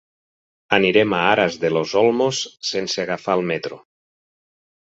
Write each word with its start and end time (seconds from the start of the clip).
Anirem 0.77 1.13
a 1.17 1.19
Aras 1.33 1.59
de 1.65 1.71
los 1.75 1.93
Olmos 2.03 2.39
sense 2.71 3.05
agafar 3.07 3.39
el 3.41 3.47
metro. 3.55 3.81